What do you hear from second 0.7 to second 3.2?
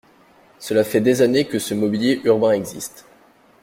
fait des années que ce mobilier urbain existe.